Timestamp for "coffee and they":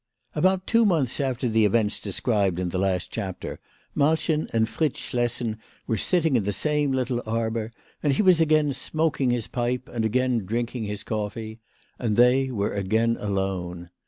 11.03-12.49